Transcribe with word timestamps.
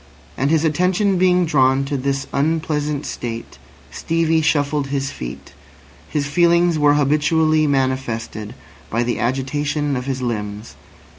And 0.35 0.49
his 0.49 0.65
attention 0.65 1.19
being 1.19 1.45
drawn 1.45 1.85
to 1.85 1.95
this 1.95 2.25
unpleasant 2.33 3.05
state, 3.05 3.59
Stevie 3.91 4.41
shuffled 4.41 4.87
his 4.87 5.11
feet. 5.11 5.53
His 6.09 6.25
feelings 6.25 6.79
were 6.79 6.95
habitually 6.95 7.67
manifested 7.67 8.55
by 8.89 9.03
the 9.03 9.19
agitation 9.19 9.95
of 9.95 10.07
his 10.07 10.23
limbs. 10.23 10.73